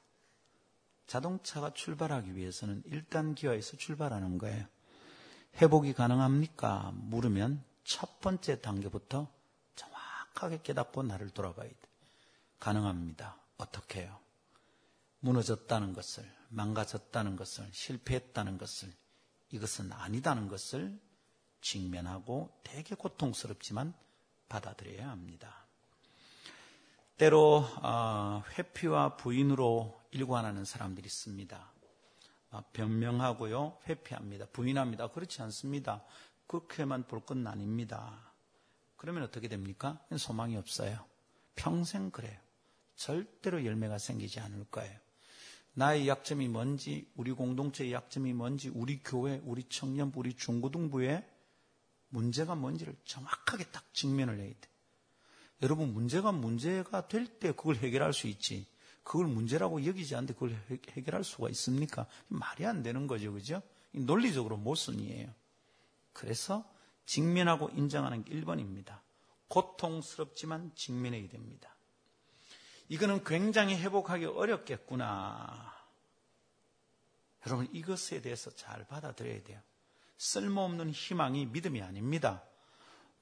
[1.06, 4.66] 자동차가 출발하기 위해서는 1단 기어에서 출발하는 거예요.
[5.56, 6.92] 회복이 가능합니까?
[6.94, 9.30] 물으면 첫 번째 단계부터
[9.76, 11.76] 정확하게 깨닫고 나를 돌아봐야 돼.
[12.58, 13.36] 가능합니다.
[13.58, 14.18] 어떻게 해요?
[15.20, 18.92] 무너졌다는 것을, 망가졌다는 것을, 실패했다는 것을,
[19.50, 21.00] 이것은 아니다는 것을
[21.60, 23.94] 직면하고 되게 고통스럽지만
[24.48, 25.63] 받아들여야 합니다.
[27.16, 31.72] 때로 아, 회피와 부인으로 일관하는 사람들이 있습니다.
[32.50, 34.46] 아, 변명하고요, 회피합니다.
[34.46, 35.08] 부인합니다.
[35.08, 36.04] 그렇지 않습니다.
[36.46, 38.32] 그렇게만 볼 건 아닙니다.
[38.96, 40.00] 그러면 어떻게 됩니까?
[40.16, 41.04] 소망이 없어요.
[41.56, 42.38] 평생 그래요.
[42.96, 44.98] 절대로 열매가 생기지 않을 거예요.
[45.74, 51.28] 나의 약점이 뭔지, 우리 공동체의 약점이 뭔지, 우리 교회, 우리 청년부, 우리 중고등부의
[52.08, 54.68] 문제가 뭔지를 정확하게 딱 직면을 해야 돼.
[55.64, 58.66] 여러분, 문제가 문제가 될 때 그걸 해결할 수 있지.
[59.02, 60.54] 그걸 문제라고 여기지 않는데 그걸
[60.90, 62.06] 해결할 수가 있습니까?
[62.28, 63.32] 말이 안 되는 거죠.
[63.32, 63.62] 그죠?
[63.92, 65.32] 논리적으로 모순이에요.
[66.12, 66.70] 그래서
[67.06, 69.00] 직면하고 인정하는 게 1번입니다.
[69.48, 71.74] 고통스럽지만 직면해야 됩니다.
[72.90, 75.72] 이거는 굉장히 회복하기 어렵겠구나.
[77.46, 79.60] 여러분, 이것에 대해서 잘 받아들여야 돼요.
[80.18, 82.42] 쓸모없는 희망이 믿음이 아닙니다.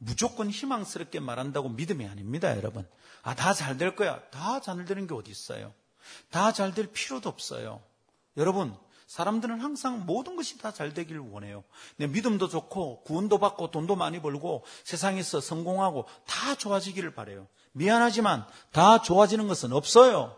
[0.04, 2.86] 무조건 희망스럽게 말한다고 믿음이 아닙니다, 여러분.
[3.22, 4.20] 아, 다 잘 될 거야.
[4.30, 5.72] 다 잘 되는 게 어디 있어요?
[6.30, 7.80] 다 잘 될 필요도 없어요.
[8.36, 8.74] 여러분,
[9.06, 11.62] 사람들은 항상 모든 것이 다 잘 되기를 원해요.
[11.96, 17.46] 내 믿음도 좋고, 구원도 받고, 돈도 많이 벌고, 세상에서 성공하고, 다 좋아지기를 바래요.
[17.72, 20.36] 미안하지만, 다 좋아지는 것은 없어요.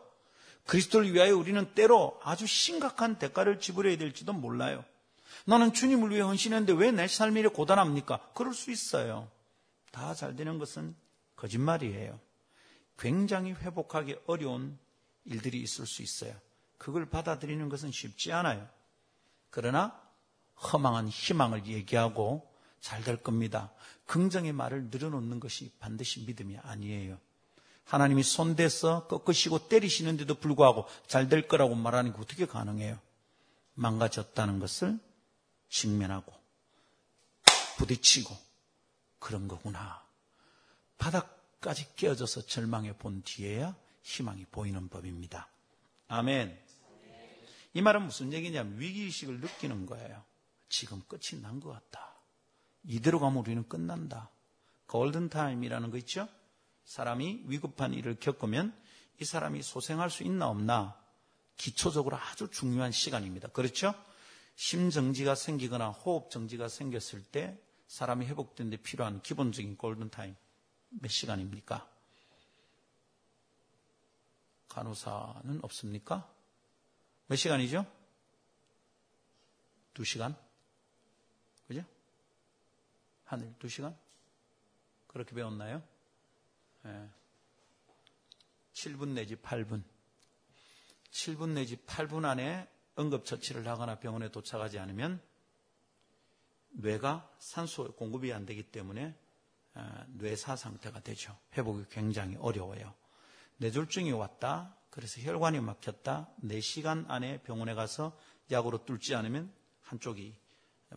[0.67, 4.85] 그리스도를 위하여 우리는 때로 아주 심각한 대가를 지불해야 될지도 몰라요.
[5.47, 8.21] 나는 주님을 위해 헌신했는데 왜 내 삶이 고단합니까?
[8.35, 9.29] 그럴 수 있어요.
[9.95, 10.97] 다 잘 되는 것은
[11.37, 12.19] 거짓말이에요.
[12.99, 14.77] 굉장히 회복하기 어려운
[15.25, 16.35] 일들이 있을 수 있어요.
[16.79, 18.69] 그걸 받아들이는 것은 쉽지 않아요.
[19.51, 19.97] 그러나
[20.61, 23.73] 허망한 희망을 얘기하고 잘 될 겁니다.
[24.07, 27.19] 긍정의 말을 늘어놓는 것이 반드시 믿음이 아니에요.
[27.85, 32.99] 하나님이 손대서 꺾으시고 때리시는데도 불구하고 잘 될 거라고 말하는 게 어떻게 가능해요?
[33.75, 34.99] 망가졌다는 것을
[35.69, 36.33] 직면하고
[37.79, 38.37] 부딪히고
[39.25, 40.07] 그런 거구나.
[40.99, 45.49] 바닥까지 깨어져서 절망해 본 뒤에야 희망이 보이는 법입니다.
[46.09, 46.63] 아멘.
[47.73, 50.23] 이 말은 무슨 얘기냐면 위기의식을 느끼는 거예요.
[50.69, 52.15] 지금 끝이 난 것 같다.
[52.85, 54.29] 이대로 가면 우리는 끝난다.
[54.89, 56.29] 골든타임이라는 거 있죠?
[56.85, 58.79] 사람이 위급한 일을 겪으면
[59.23, 61.01] 이 사람이 소생할 수 있나 없나
[61.57, 63.49] 기초적으로 아주 중요한 시간입니다.
[63.49, 63.95] 그렇죠?
[64.57, 70.35] 심정지가 생기거나 호흡정지가 생겼을 때 사람이 회복된 데 필요한 기본적인 골든타임
[70.91, 71.89] 몇 시간입니까?
[74.69, 76.29] 간호사는 없습니까?
[77.27, 77.87] 몇 시간이죠?
[79.93, 80.37] 두 시간?
[81.69, 81.85] 그죠?
[83.25, 83.97] 하늘 두 시간?
[85.07, 85.83] 그렇게 배웠나요?
[86.83, 87.09] 네.
[88.73, 89.85] 7분 내지 8분.
[91.13, 92.69] 7분 내지 8분 안에
[92.99, 95.23] 응급처치를 하거나 병원에 도착하지 않으면
[96.75, 99.15] 뇌가 산소 공급이 안 되기 때문에
[99.75, 101.37] 어, 뇌사 상태가 되죠.
[101.57, 102.95] 회복이 굉장히 어려워요.
[103.59, 104.77] 뇌졸중이 왔다.
[104.91, 106.29] 그래서 혈관이 막혔다.
[106.45, 108.17] 4시간 안에 병원에 가서
[108.51, 110.35] 약으로 뚫지 않으면 한쪽이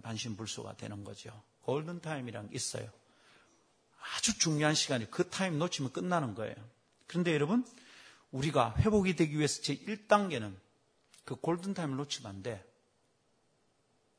[0.03, 1.31] 반신불수가 되는 거죠.
[1.61, 2.89] 골든타임이란 게 있어요.
[4.15, 6.55] 아주 중요한 시간이 그 타임 놓치면 끝나는 거예요.
[7.07, 7.65] 그런데 여러분,
[8.31, 10.55] 우리가 회복이 되기 위해서 제 1단계는
[11.25, 12.63] 그 골든타임을 놓치면 안 돼.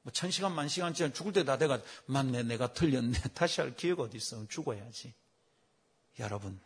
[0.03, 3.13] 뭐 천시간 만시간째 죽을 때 다 돼가 맞네 내가 틀렸네.
[3.35, 5.15] 다시 할 기회가 어디 있어 죽어야지.
[6.19, 6.61] 여러분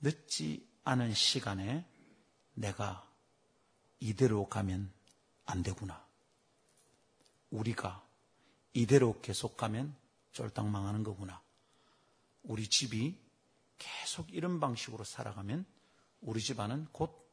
[0.00, 1.84] 늦지 않은 시간에
[2.54, 3.08] 내가
[4.00, 4.92] 이대로 가면
[5.46, 6.04] 안 되구나.
[7.50, 8.04] 우리가
[8.72, 9.94] 이대로 계속 가면
[10.32, 11.40] 쫄딱 망하는 거구나.
[12.42, 13.16] 우리 집이
[13.78, 15.64] 계속 이런 방식으로 살아가면
[16.20, 17.26] 우리 집안은 곧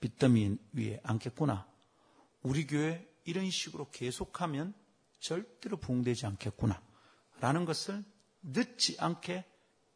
[0.00, 1.66] 빚더미 위에 앉겠구나.
[2.42, 4.74] 우리 교회 이런 식으로 계속하면
[5.20, 6.80] 절대로 부흥되지 않겠구나.
[7.40, 8.04] 라는 것을
[8.42, 9.44] 늦지 않게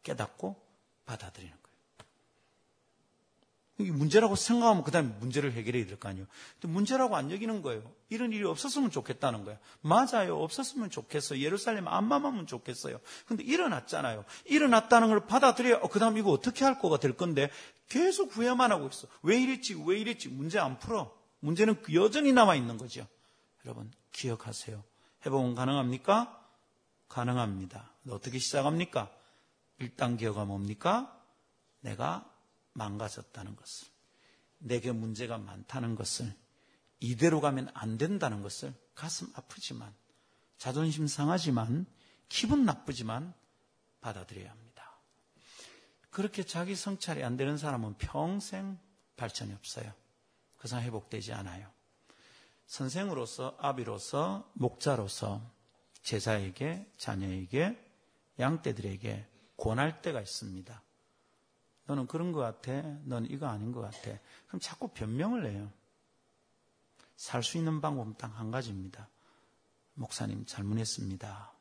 [0.03, 0.57] 깨닫고
[1.05, 1.59] 받아들이는 거예요.
[3.81, 6.27] 이 문제라고 생각하면 그 다음에 문제를 해결해야 될 거 아니에요.
[6.61, 7.83] 근데 문제라고 안 여기는 거예요.
[8.09, 9.59] 이런 일이 없었으면 좋겠다는 거예요.
[9.83, 10.43] 맞아요.
[10.43, 11.41] 없었으면 좋겠어요.
[11.41, 12.99] 예루살렘 안 망하면 좋겠어요.
[13.27, 14.25] 근데 일어났잖아요.
[14.47, 17.51] 일어났다는 걸 받아들여야 어, 그 다음 이거 어떻게 할 거가 될 건데
[17.89, 19.07] 계속 후회만 하고 있어.
[19.23, 19.81] 왜 이랬지?
[19.87, 20.31] 왜 이랬지?
[20.31, 21.17] 문제 안 풀어.
[21.41, 23.07] 문제는 여전히 남아 있는 거죠.
[23.69, 24.83] 여러분 기억하세요.
[25.27, 26.35] 회복은 가능합니까?
[27.09, 27.93] 가능합니다.
[28.09, 29.15] 어떻게 시작합니까?
[29.79, 31.23] 1단계가 뭡니까?
[31.81, 32.35] 내가
[32.73, 33.89] 망가졌다는 것을,
[34.57, 36.35] 내게 문제가 많다는 것을,
[37.01, 39.95] 이대로 가면 안 된다는 것을 가슴 아프지만,
[40.57, 41.85] 자존심 상하지만,
[42.31, 43.35] 기분 나쁘지만
[44.01, 44.99] 받아들여야 합니다.
[46.09, 48.79] 그렇게 자기 성찰이 안 되는 사람은 평생
[49.17, 49.93] 발전이 없어요.
[50.57, 51.78] 그 사람 회복되지 않아요.
[52.69, 55.41] 선생으로서, 아비로서, 목자로서
[56.03, 57.77] 제자에게, 자녀에게,
[58.39, 59.27] 양떼들에게
[59.57, 60.83] 권할 때가 있습니다.
[61.87, 62.71] 너는 그런 것 같아.
[63.05, 64.19] 너는 이거 아닌 것 같아.
[64.47, 65.73] 그럼 자꾸 변명을 해요.
[67.17, 69.09] 살 수 있는 방법은 딱 한 가지입니다.
[69.95, 71.53] 목사님 잘못했습니다.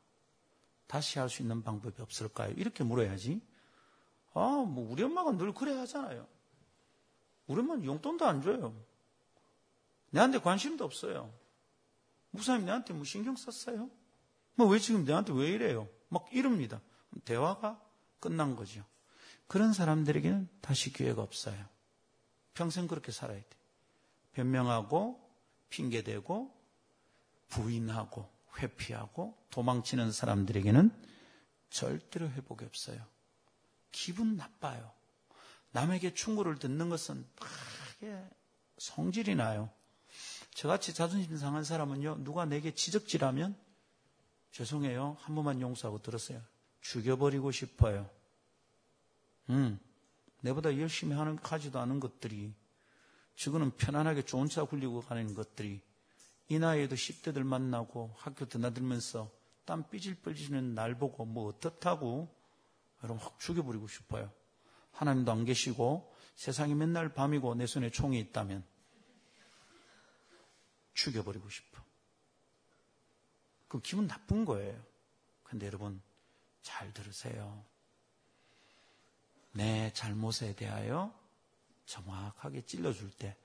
[0.86, 2.52] 다시 할 수 있는 방법이 없을까요?
[2.52, 3.40] 이렇게 물어야지.
[4.34, 6.28] 아, 뭐 우리 엄마가 늘 그래 하잖아요.
[7.46, 8.74] 우리 엄마는 용돈도 안 줘요.
[10.10, 11.32] 내한테 관심도 없어요.
[12.30, 13.90] 목사님 내한테 뭐 신경 썼어요?
[14.54, 15.88] 뭐 왜 지금 내한테 왜 이래요?
[16.08, 16.80] 막 이럽니다.
[17.24, 17.80] 대화가
[18.20, 18.84] 끝난 거죠.
[19.46, 21.64] 그런 사람들에게는 다시 기회가 없어요.
[22.54, 23.46] 평생 그렇게 살아야 돼.
[24.32, 25.26] 변명하고
[25.70, 26.54] 핑계대고
[27.48, 30.90] 부인하고 회피하고 도망치는 사람들에게는
[31.70, 33.04] 절대로 회복이 없어요.
[33.92, 34.92] 기분 나빠요.
[35.70, 38.24] 남에게 충고를 듣는 것은 크게
[38.78, 39.70] 성질이 나요.
[40.58, 43.56] 저같이 자존심 상한 사람은요, 누가 내게 지적질하면
[44.50, 45.16] 죄송해요.
[45.20, 46.42] 한 번만 용서하고 들었어요.
[46.80, 48.10] 죽여버리고 싶어요.
[49.50, 49.78] 음,
[50.40, 52.52] 내보다 열심히 하는, 가지도 않은 것들이,
[53.36, 55.80] 지금은 편안하게 좋은 차 굴리고 가는 것들이,
[56.48, 59.30] 이 나이에도 10대들 만나고 학교 드나들면서
[59.64, 62.34] 땀 삐질삐지는 날 보고 뭐 어떻다고
[63.04, 64.28] 여러분 확 죽여버리고 싶어요.
[64.90, 68.64] 하나님도 안 계시고 세상이 맨날 밤이고 내 손에 총이 있다면
[70.98, 71.80] 죽여버리고 싶어.
[73.68, 74.76] 그 기분 나쁜 거예요.
[75.44, 76.02] 근데 여러분
[76.62, 77.64] 잘 들으세요.
[79.52, 81.16] 내 잘못에 대하여
[81.86, 83.36] 정확하게 찔러줄 때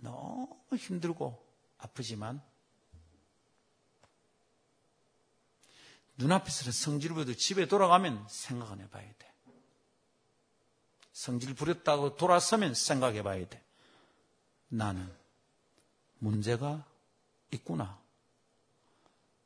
[0.00, 1.46] 너무 힘들고
[1.78, 2.42] 아프지만
[6.16, 9.34] 눈앞에서 성질 부려도 집에 돌아가면 생각은 해봐야 돼.
[11.12, 13.64] 성질 부렸다고 돌아서면 생각해 봐야 돼.
[14.68, 15.17] 나는
[16.18, 16.84] 문제가
[17.52, 17.98] 있구나.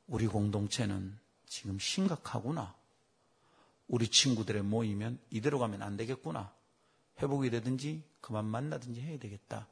[0.07, 2.75] 우리 공동체는 지금 심각하구나.
[3.89, 6.53] 우리 친구들의 모이면 이대로 가면 안 되겠구나.
[7.21, 9.69] 회복이 되든지 그만 만나든지 해야 되겠다.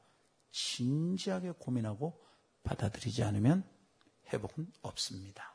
[0.52, 2.20] 진지하게 고민하고
[2.62, 3.64] 받아들이지 않으면
[4.32, 5.54] 회복은 없습니다.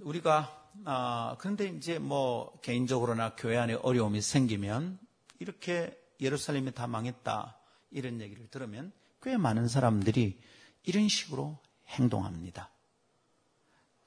[0.00, 4.98] 우리가 아 그런데 이제 뭐 개인적으로나 교회 안에 어려움이 생기면
[5.40, 7.59] 이렇게 예루살렘이 다 망했다
[7.90, 10.40] 이런 얘기를 들으면 꽤 많은 사람들이
[10.84, 12.70] 이런 식으로 행동합니다.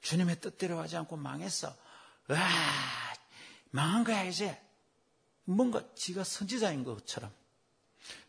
[0.02, 1.76] 주님의 뜻대로 하지 않고 망했어.
[2.28, 2.38] 와,
[3.72, 4.60] 망한 거야, 이제.
[5.46, 7.32] 뭔가 지가 선지자인 것처럼.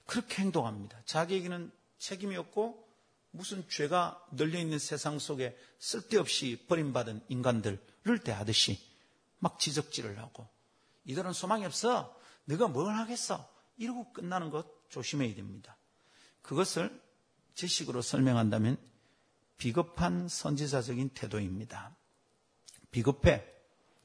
[0.06, 1.00] 그렇게 행동합니다.
[1.04, 2.84] 자기에게는 책임이 없고
[3.30, 8.78] 무슨 죄가 널려있는 세상 속에 쓸데없이 버림받은 인간들을 대하듯이
[9.38, 10.46] 막 지적질을 하고
[11.04, 12.16] 이들은 소망이 없어.
[12.44, 13.48] 네가 뭘 하겠어.
[13.76, 15.76] 이러고 끝나는 것 조심해야 됩니다.
[16.42, 17.00] 그것을
[17.54, 18.76] 제 식으로 설명한다면
[19.56, 21.96] 비겁한 선지자적인 태도입니다.
[22.90, 23.44] 비겁해.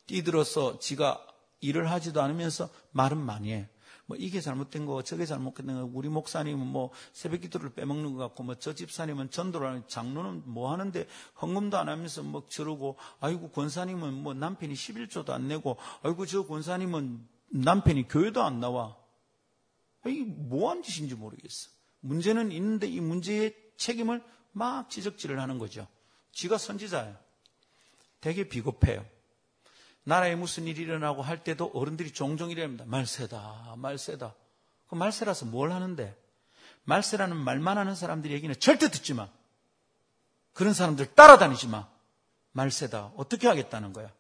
[0.06, 1.26] 뛰들어서 지가
[1.62, 3.70] 일을 하지도 않으면서 말은 많이 해.
[4.06, 8.42] 뭐 이게 잘못된 거, 저게 잘못된 거, 우리 목사님은 뭐 새벽 기도를 빼먹는 것 같고,
[8.42, 11.06] 뭐 저 집사님은 전도를 하는, 장로는 뭐 하는데
[11.39, 17.28] 헌금도 안 하면서 뭐 저러고, 아이고 권사님은 뭐 남편이 11조도 안 내고, 아이고 저 권사님은
[17.50, 18.98] 남편이 교회도 안 나와.
[20.06, 21.70] 이게 뭐한 짓인지 모르겠어.
[22.02, 25.88] 문제는 있는데 이 문제의 책임을 막 지적질을 하는 거죠.
[26.32, 27.18] 지가 선지자예요.
[28.22, 29.06] 되게 비겁해요.
[30.04, 32.86] 나라에 무슨 일이 일어나고 할 때도 어른들이 종종 이래합니다.
[32.86, 34.34] 말세다, 말세다.
[34.88, 36.18] 그 말세라서 뭘 하는데?
[36.86, 39.30] 말세라는 말만 하는 사람들이 얘기는 절대 듣지 마.
[40.54, 41.88] 그런 사람들 따라다니지 마.
[42.54, 43.14] 말세다.
[43.16, 44.12] 어떻게 하겠다는 거야?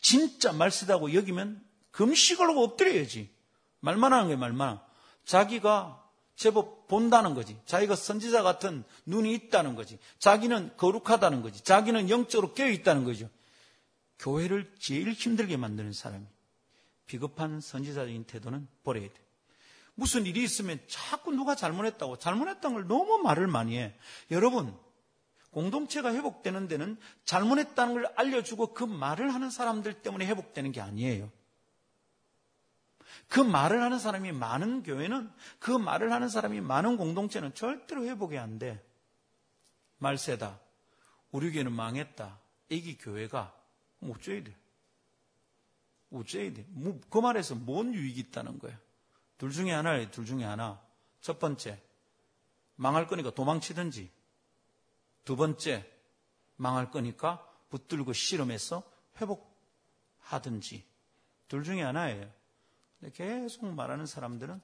[0.00, 3.34] 진짜 말세다고 여기면 금식을 하고 엎드려야지.
[3.80, 4.80] 말만 하는 게 말만.
[5.26, 6.02] 자기가
[6.36, 7.58] 제법 본다는 거지.
[7.66, 9.98] 자기가 선지자 같은 눈이 있다는 거지.
[10.18, 11.62] 자기는 거룩하다는 거지.
[11.62, 13.28] 자기는 영적으로 깨어 있다는 거죠.
[14.18, 16.24] 교회를 제일 힘들게 만드는 사람이
[17.06, 19.14] 비겁한 선지자적인 태도는 버려야 돼.
[19.94, 23.94] 무슨 일이 있으면 자꾸 누가 잘못했다고 잘못했다는 걸 너무 말을 많이 해.
[24.30, 24.76] 여러분,
[25.50, 31.30] 공동체가 회복되는 데는 잘못했다는 걸 알려주고 그 말을 하는 사람들 때문에 회복되는 게 아니에요.
[33.28, 38.58] 그 말을 하는 사람이 많은 교회는 그 말을 하는 사람이 많은 공동체는 절대로 회복이 안
[38.58, 38.84] 돼.
[39.98, 40.60] 말세다.
[41.32, 42.38] 우리 교회는 망했다.
[42.68, 43.54] 이기 교회가
[44.02, 44.56] 어쩌야 돼?
[46.12, 46.64] 어쩌야 돼?
[46.68, 48.78] 뭐, 그 말에서 뭔 유익이 있다는 거야?
[49.38, 50.10] 둘 중에 하나예요.
[50.10, 50.80] 둘 중에 하나.
[51.20, 51.80] 첫 번째,
[52.76, 54.10] 망할 거니까 도망치든지.
[55.24, 55.90] 두 번째,
[56.56, 58.82] 망할 거니까 붙들고 실험해서
[59.20, 60.84] 회복하든지.
[61.48, 62.30] 둘 중에 하나예요.
[63.12, 64.60] 계속 말하는 사람들은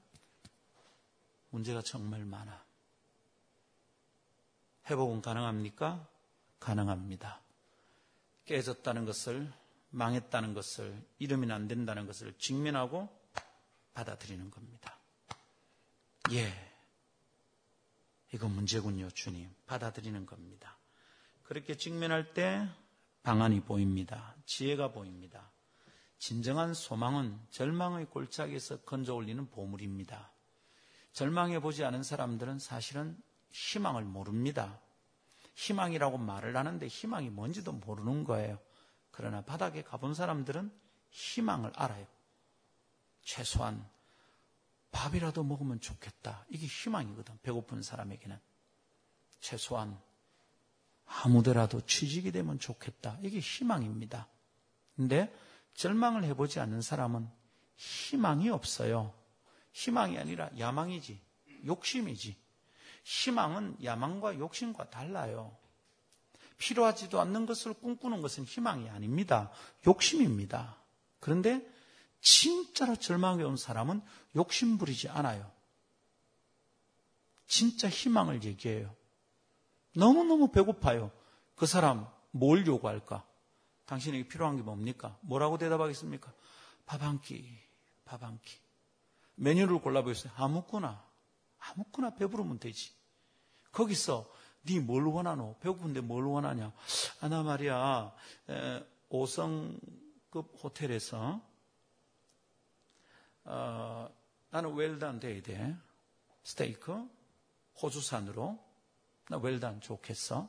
[1.50, 2.64] 문제가 정말 많아.
[4.88, 6.08] 회복은 가능합니까?
[6.58, 7.40] 가능합니다.
[8.46, 9.52] 깨졌다는 것을,
[9.90, 13.08] 망했다는 것을, 이러면 안 된다는 것을 직면하고
[13.94, 14.98] 받아들이는 겁니다.
[16.32, 16.52] 예.
[18.32, 19.54] 이거 문제군요, 주님.
[19.66, 20.78] 받아들이는 겁니다.
[21.42, 22.66] 그렇게 직면할 때
[23.22, 24.34] 방안이 보입니다.
[24.46, 25.51] 지혜가 보입니다.
[26.22, 30.30] 진정한 소망은 절망의 골짜기에서 건져 올리는 보물입니다.
[31.12, 34.78] 절망해 보지 않은 사람들은 사실은 희망을 모릅니다.
[35.56, 38.60] 희망이라고 말을 하는데 희망이 뭔지도 모르는 거예요.
[39.10, 40.70] 그러나 바닥에 가본 사람들은
[41.10, 42.06] 희망을 알아요.
[43.22, 43.84] 최소한
[44.92, 46.46] 밥이라도 먹으면 좋겠다.
[46.50, 47.36] 이게 희망이거든.
[47.42, 48.38] 배고픈 사람에게는.
[49.40, 50.00] 최소한
[51.04, 53.18] 아무데라도 취직이 되면 좋겠다.
[53.22, 54.28] 이게 희망입니다.
[54.94, 55.34] 근데
[55.74, 57.28] 절망을 해보지 않는 사람은
[57.76, 59.14] 희망이 없어요.
[59.72, 61.20] 희망이 아니라 야망이지.
[61.66, 62.36] 욕심이지.
[63.04, 65.56] 희망은 야망과 욕심과 달라요.
[66.58, 69.50] 필요하지도 않는 것을 꿈꾸는 것은 희망이 아닙니다.
[69.86, 70.76] 욕심입니다.
[71.18, 71.66] 그런데
[72.20, 74.00] 진짜로 절망해 온 사람은
[74.36, 75.50] 욕심 부리지 않아요.
[77.46, 78.94] 진짜 희망을 얘기해요.
[79.94, 81.10] 너무너무 배고파요.
[81.56, 83.26] 그 사람 뭘 요구할까?
[83.86, 85.18] 당신에게 필요한 게 뭡니까?
[85.22, 86.32] 뭐라고 대답하겠습니까?
[86.86, 87.58] 밥 한 끼,
[88.04, 88.56] 밥 한 끼.
[89.36, 90.32] 메뉴를 골라보겠어요.
[90.36, 91.04] 아무거나,
[91.58, 92.92] 아무거나 배부르면 되지.
[93.72, 94.30] 거기서
[94.64, 95.56] 네 뭘 원하노?
[95.60, 96.72] 배고픈데 뭘 원하냐?
[97.20, 98.12] 아, 나 말이야,
[99.10, 101.40] 5성급 호텔에서,
[103.44, 104.08] 어,
[104.50, 105.76] 나는 웰단 돼야 돼.
[106.44, 107.08] 스테이크,
[107.82, 108.58] 호주산으로.
[109.28, 110.48] 나 웰단 좋겠어.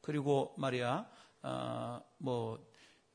[0.00, 1.10] 그리고 말이야,
[1.42, 2.64] 어, 뭐,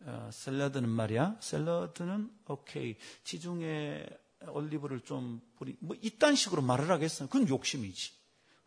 [0.01, 1.37] 어, 샐러드는 말이야.
[1.39, 2.97] 샐러드는 오케이.
[3.23, 4.05] 지중해
[4.47, 7.25] 올리브를 좀 뿌리, 뭐, 이딴 식으로 말을 하겠어.
[7.27, 8.13] 그건 욕심이지.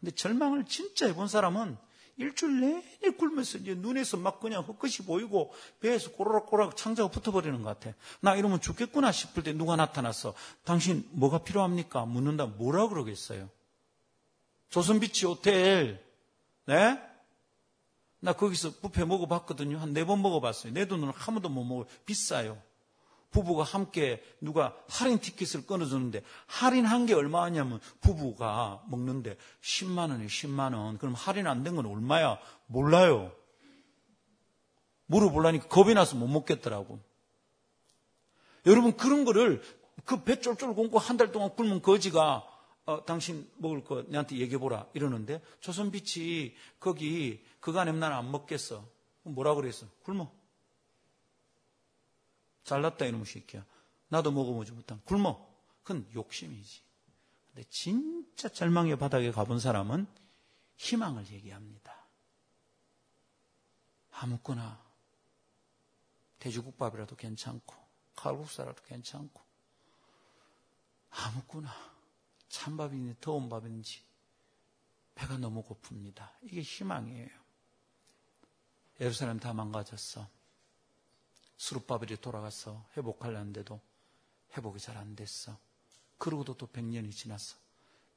[0.00, 1.76] 근데 절망을 진짜 해본 사람은
[2.16, 7.96] 일주일 내내 굶면서 이제 눈에서 막 그냥 헛것이 보이고 배에서 꼬락꼬락 창자가 붙어버리는 것 같아.
[8.20, 12.04] 나 이러면 죽겠구나 싶을 때 누가 나타나서 당신 뭐가 필요합니까?
[12.04, 12.46] 묻는다.
[12.46, 13.48] 뭐라 그러겠어요?
[14.68, 16.04] 조선비치 호텔,
[16.66, 17.09] 네?
[18.20, 19.78] 나 거기서 부페 먹어봤거든요.
[19.78, 20.72] 한 네 번 먹어봤어요.
[20.72, 21.87] 내 돈으로 한 번도 못 먹어요.
[22.04, 22.61] 비싸요.
[23.30, 30.26] 부부가 함께 누가 할인 티켓을 끊어주는데 할인 한 게 얼마 냐면 부부가 먹는데 10만 원에
[30.26, 30.98] 10만 원.
[30.98, 32.38] 그럼 할인 안 된 건 얼마야?
[32.66, 33.33] 몰라요.
[35.06, 37.00] 물어보려니까 겁이 나서 못 먹겠더라고.
[38.66, 39.62] 여러분 그런 거를
[40.04, 42.46] 그 배 쫄쫄 굶고 한 달 동안 굶은 거지가
[42.87, 48.86] 어, 당신 먹을 거 내한테 얘기해보라 이러는데 조선빛이 거기 그간에 나는 안 먹겠어.
[49.22, 49.86] 뭐라 그랬어?
[50.02, 50.32] 굶어.
[52.64, 53.64] 잘났다 이놈의 새끼야.
[54.08, 55.48] 나도 먹어보지 못한 굶어.
[55.82, 56.82] 그건 욕심이지.
[57.48, 60.06] 근데 진짜 절망의 바닥에 가본 사람은
[60.76, 61.94] 희망을 얘기합니다.
[64.12, 64.82] 아무거나
[66.38, 67.74] 돼지국밥이라도 괜찮고
[68.16, 69.40] 칼국수라도 괜찮고
[71.10, 71.70] 아무거나
[72.48, 74.02] 찬밥이니 더운 밥인지
[75.14, 76.30] 배가 너무 고픕니다.
[76.42, 77.39] 이게 희망이에요.
[79.01, 80.26] 예루살렘 다 망가졌어.
[81.57, 83.80] 수르바벨이 돌아가서 회복하려는데도
[84.57, 85.57] 회복이 잘 안 됐어.
[86.18, 87.57] 그러고도 또 100년이 지났어.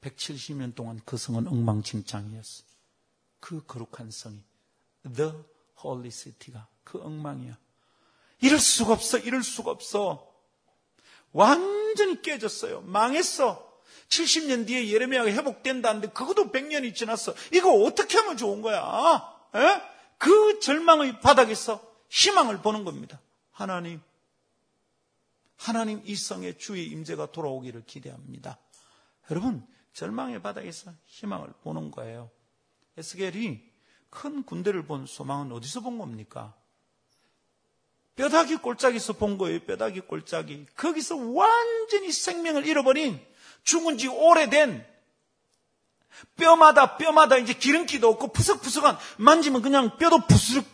[0.01, 2.63] 170년 동안 그 성은 엉망진창이었어.
[3.39, 4.41] 그 거룩한 성이
[5.15, 5.31] The
[5.83, 7.57] Holy City가 그 엉망이야.
[8.41, 9.17] 이럴 수가 없어.
[9.17, 10.29] 이럴 수가 없어.
[11.31, 12.81] 완전히 깨졌어요.
[12.81, 13.71] 망했어.
[14.09, 17.33] 70년 뒤에 예레미야가 회복된다는데 그것도 100년이 지났어.
[17.53, 18.81] 이거 어떻게 하면 좋은 거야?
[19.55, 19.92] 에?
[20.23, 23.19] 그 절망의 바닥에서 희망을 보는 겁니다.
[23.51, 23.99] 하나님,
[25.57, 28.57] 하나님 이 성의 주의 임재가 돌아오기를 기대합니다.
[29.29, 32.31] 여러분, 절망의 바닥에서 희망을 보는 거예요.
[32.95, 33.61] 에스겔이
[34.09, 36.55] 큰 군대를 본 소망은 어디서 본 겁니까?
[38.15, 39.59] 뼈다귀 꼴짝에서 본 거예요.
[39.65, 40.67] 뼈다귀 꼴짝이.
[40.77, 43.19] 거기서 완전히 생명을 잃어버린
[43.63, 44.92] 죽은 지 오래된
[46.37, 50.65] 뼈마다 뼈마다 이제 기름기도 없고 푸석푸석한 만지면 그냥 뼈도 부스럭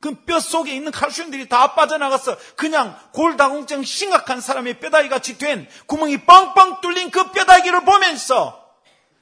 [0.00, 6.24] 그 뼈 속에 있는 칼슘들이 다 빠져나가서 그냥 골다공증 심각한 사람의 뼈다귀 같이 된 구멍이
[6.24, 8.64] 빵빵 뚫린 그 뼈다귀를 보면서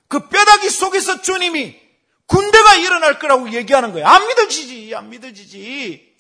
[0.08, 1.80] 그 뼈다귀 속에서 주님이
[2.26, 4.06] 군대가 일어날 거라고 얘기하는 거예요.
[4.06, 6.14] 안 믿어지지, 안 믿어지지.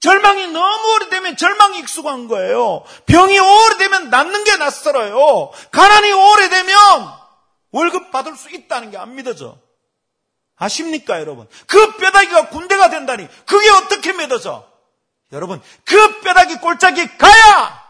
[0.00, 2.84] 절망이 너무 오래되면 절망이 익숙한 거예요.
[3.06, 5.52] 병이 오래되면 낫는 게 낯설어요.
[5.70, 7.21] 가난이 오래되면
[7.72, 9.58] 월급 받을 수 있다는 게 안 믿어져.
[10.56, 11.48] 아십니까, 여러분?
[11.66, 14.70] 그 뼈다귀가 군대가 된다니, 그게 어떻게 믿어져?
[15.32, 17.82] 여러분, 그 뼈다귀 꼴짝이 가야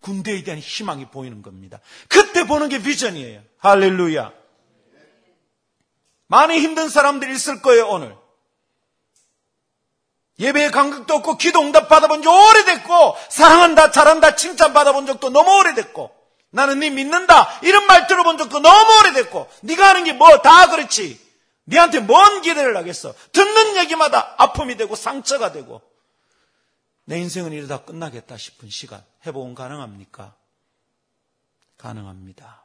[0.00, 1.80] 군대에 대한 희망이 보이는 겁니다.
[2.08, 3.42] 그때 보는 게 비전이에요.
[3.58, 4.32] 할렐루야.
[6.28, 8.16] 많이 힘든 사람들이 있을 거예요, 오늘.
[10.38, 16.14] 예배의 간격도 없고 기도 응답 받아본 지 오래됐고 사랑한다 잘한다 칭찬 받아본 적도 너무 오래됐고
[16.50, 17.60] 나는 네 믿는다.
[17.60, 21.26] 이런 말 들어본 적도 너무 오래됐고 네가 하는 게 뭐 다 그렇지.
[21.64, 23.14] 네한테 뭔 기대를 하겠어?
[23.32, 25.82] 듣는 얘기마다 아픔이 되고 상처가 되고.
[27.04, 30.34] 내 인생은 이러다 끝나겠다 싶은 시간 회복은 가능합니까?
[31.76, 32.64] 가능합니다.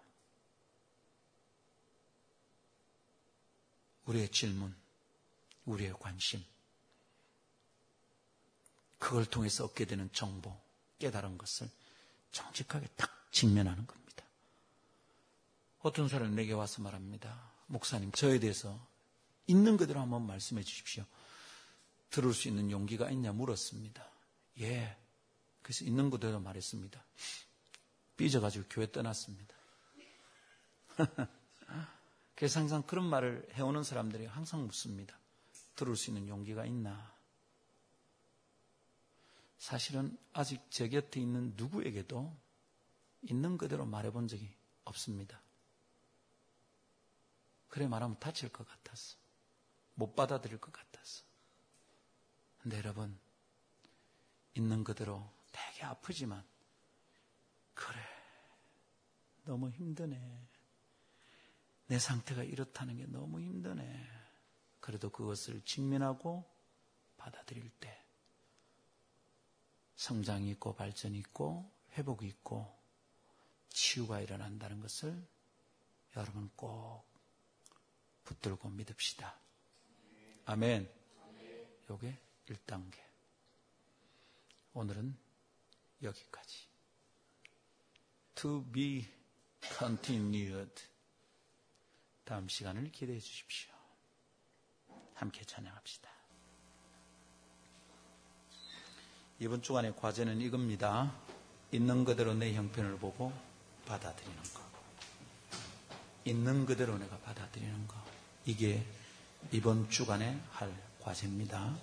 [4.06, 4.76] 우리의 질문
[5.66, 6.44] 우리의 관심.
[9.00, 10.54] 그걸 통해서 얻게 되는 정보,
[11.00, 11.70] 깨달은 것을
[12.32, 14.24] 정직하게 딱 직면하는 겁니다.
[15.80, 17.52] 어떤 사람이 내게 와서 말합니다.
[17.68, 18.80] 목사님, 저에 대해서
[19.48, 21.04] 있는 그대로 한번 말씀해 주십시오.
[22.10, 24.08] 들을 수 있는 용기가 있냐 물었습니다.
[24.62, 24.96] 예.
[25.64, 27.04] 그래서 있는 그대로 말했습니다.
[28.16, 29.56] 삐져가지고 교회 떠났습니다.
[32.36, 35.18] 그래서 항상 그런 말을 해오는 사람들이 항상 묻습니다.
[35.76, 37.12] 들을 수 있는 용기가 있나?
[39.58, 42.43] 사실은 아직 제 곁에 있는 누구에게도
[43.24, 44.54] 있는 그대로 말해본 적이
[44.86, 45.42] 없습니다.
[47.70, 49.18] 그래 말하면 다칠 것 같았어.
[49.96, 51.24] 못 받아들일 것 같았어.
[52.62, 53.20] 근데 여러분,
[54.56, 56.44] 있는 그대로 되게 아프지만,
[57.74, 58.00] 그래,
[59.46, 60.48] 너무 힘드네.
[61.88, 64.08] 내 상태가 이렇다는 게 너무 힘드네.
[64.80, 66.50] 그래도 그것을 직면하고
[67.18, 68.04] 받아들일 때,
[69.96, 72.83] 성장이 있고 발전이 있고 회복이 있고
[73.74, 75.22] 치유가 일어난다는 것을
[76.16, 77.04] 여러분 꼭
[78.24, 79.38] 붙들고 믿읍시다.
[80.46, 80.90] 아멘.
[81.90, 82.18] 요게
[82.48, 82.98] 1단계.
[84.74, 85.18] 오늘은
[86.02, 86.68] 여기까지.
[88.36, 89.08] To be
[89.78, 90.84] continued.
[92.24, 93.74] 다음 시간을 기대해 주십시오.
[95.16, 96.10] 함께 찬양합시다.
[99.40, 101.14] 이번 주간의 과제는 이겁니다.
[101.72, 103.34] 있는 그대로 내 형편을 보고
[103.86, 104.62] 받아들이는 거.
[106.26, 107.96] 있는 그대로 내가 받아들이는 거.
[108.46, 108.86] 이게
[109.52, 111.76] 이번 주간에 할 과제입니다.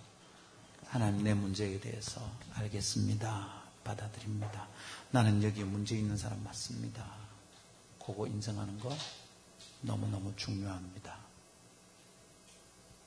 [0.87, 2.21] 하나님 내 문제에 대해서
[2.55, 3.61] 알겠습니다.
[3.85, 4.69] 받아들입니다.
[5.11, 7.05] 나는 여기 문제 있는 사람 맞습니다.
[8.05, 8.97] 그거 인정하는 거
[9.83, 11.17] 너무너무 중요합니다.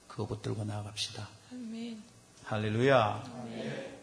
[0.08, 1.28] 그거 붙들고 나아갑시다.
[1.52, 2.04] 아멘.
[2.46, 3.24] 할렐루야.
[3.26, 4.03] 아멘.